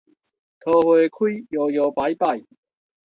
[0.61, 2.43] 桃花開搖搖擺擺